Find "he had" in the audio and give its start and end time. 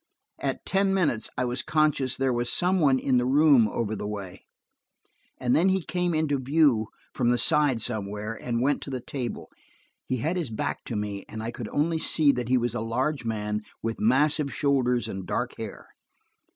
10.07-10.37